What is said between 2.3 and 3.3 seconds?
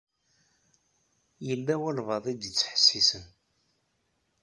d-ittḥessisen.